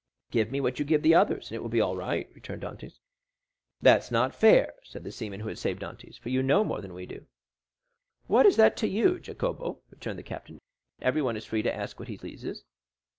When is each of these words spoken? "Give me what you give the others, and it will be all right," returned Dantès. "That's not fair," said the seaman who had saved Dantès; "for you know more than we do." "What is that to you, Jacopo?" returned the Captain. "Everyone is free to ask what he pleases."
"Give 0.31 0.49
me 0.49 0.59
what 0.59 0.79
you 0.79 0.83
give 0.85 1.03
the 1.03 1.13
others, 1.13 1.51
and 1.51 1.55
it 1.55 1.59
will 1.61 1.69
be 1.69 1.79
all 1.79 1.95
right," 1.95 2.27
returned 2.33 2.63
Dantès. 2.63 2.97
"That's 3.83 4.09
not 4.09 4.33
fair," 4.33 4.73
said 4.83 5.03
the 5.03 5.11
seaman 5.11 5.41
who 5.41 5.47
had 5.47 5.59
saved 5.59 5.83
Dantès; 5.83 6.17
"for 6.17 6.29
you 6.29 6.41
know 6.41 6.63
more 6.63 6.81
than 6.81 6.95
we 6.95 7.05
do." 7.05 7.27
"What 8.25 8.47
is 8.47 8.55
that 8.55 8.75
to 8.77 8.87
you, 8.87 9.19
Jacopo?" 9.19 9.83
returned 9.91 10.17
the 10.17 10.23
Captain. 10.23 10.59
"Everyone 11.03 11.37
is 11.37 11.45
free 11.45 11.61
to 11.61 11.71
ask 11.75 11.99
what 11.99 12.07
he 12.07 12.17
pleases." 12.17 12.63